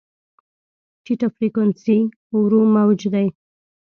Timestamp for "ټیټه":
1.03-1.27